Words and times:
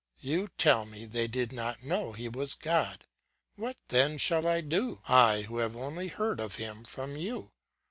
You 0.19 0.47
tell 0.57 0.87
me 0.87 1.05
they 1.05 1.27
did 1.27 1.51
not 1.51 1.83
know 1.83 2.13
he 2.13 2.27
was 2.27 2.55
God. 2.55 3.05
What 3.55 3.77
then 3.89 4.17
shall 4.17 4.47
I 4.47 4.61
do, 4.61 5.03
I 5.07 5.41
who 5.43 5.57
have 5.59 5.75
only 5.75 6.07
heard 6.07 6.39
of 6.39 6.55
him 6.55 6.83
from 6.83 7.15
you? 7.15 7.51